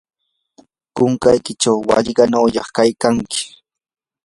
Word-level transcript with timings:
kunkaykichaw 0.95 1.77
wallqanayuq 1.89 2.67
kaykanki. 2.77 3.41